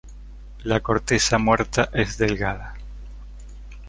La 0.63 0.79
corteza 0.79 1.37
muerta 1.37 1.91
es 1.93 2.17
delgada. 2.17 2.73